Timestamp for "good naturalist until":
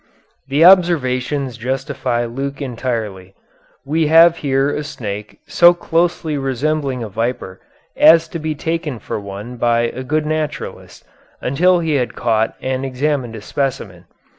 10.03-11.81